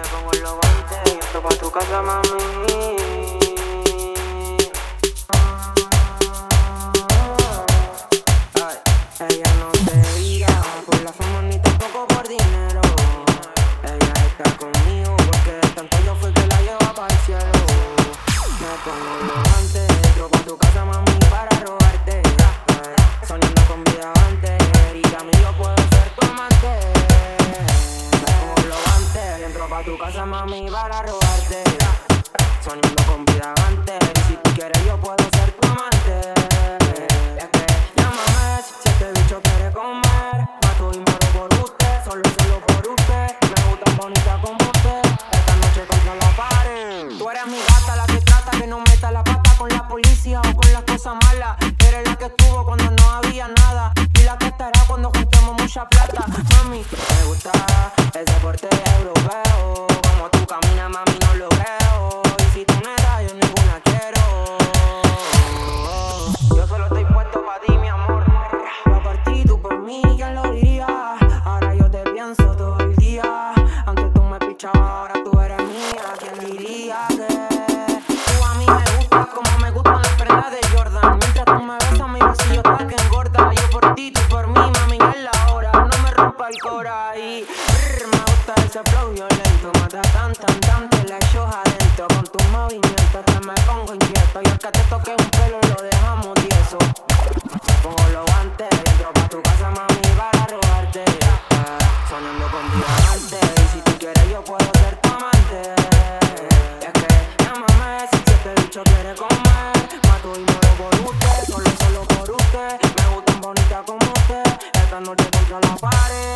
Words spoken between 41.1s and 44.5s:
por usted, solo solo por usted. Me gusta bonita